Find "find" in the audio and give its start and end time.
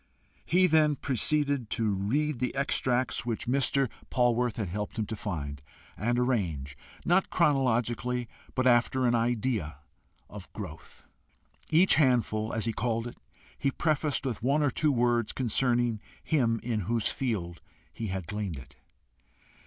5.15-5.61